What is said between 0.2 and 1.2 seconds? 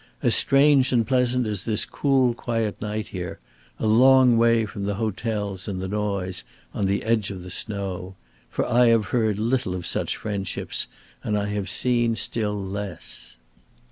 As strange and